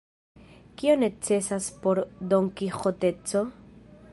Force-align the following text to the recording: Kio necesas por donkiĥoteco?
Kio 0.81 0.95
necesas 1.01 1.67
por 1.83 2.01
donkiĥoteco? 2.33 3.45